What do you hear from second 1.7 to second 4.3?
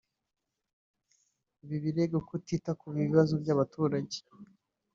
birego kutita ku bibazo by’abaturage